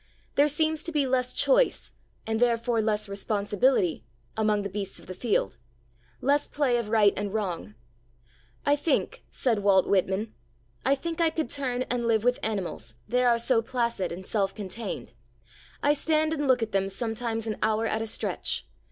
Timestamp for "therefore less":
2.39-3.07